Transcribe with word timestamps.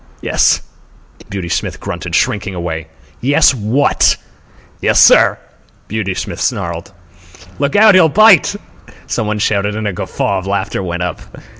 "Yes," 0.21 0.61
Beauty 1.29 1.47
Smith 1.49 1.79
grunted, 1.79 2.15
shrinking 2.15 2.55
away. 2.55 2.87
"Yes 3.21 3.53
what?" 3.53 4.17
"Yes, 4.81 4.99
sir," 4.99 5.37
Beauty 5.87 6.15
Smith 6.15 6.41
snarled. 6.41 6.91
"Look 7.59 7.75
out! 7.75 7.93
He'll 7.93 8.09
bite!" 8.09 8.55
some 9.05 9.27
one 9.27 9.37
shouted, 9.37 9.75
and 9.75 9.87
a 9.87 9.93
guffaw 9.93 10.39
of 10.39 10.47
laughter 10.47 10.81
went 10.81 11.03
up. 11.03 11.21